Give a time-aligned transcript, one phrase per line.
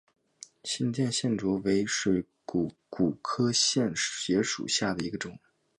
[0.63, 5.37] 新店线蕨为水龙骨科线蕨属下的一个种。